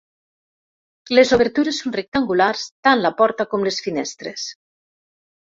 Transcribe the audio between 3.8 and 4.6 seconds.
finestres.